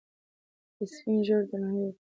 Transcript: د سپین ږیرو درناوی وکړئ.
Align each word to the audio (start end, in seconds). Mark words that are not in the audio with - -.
د 0.77 0.79
سپین 0.93 1.17
ږیرو 1.25 1.47
درناوی 1.49 1.83
وکړئ. 1.87 1.99